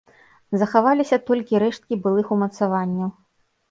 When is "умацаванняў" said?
2.41-3.19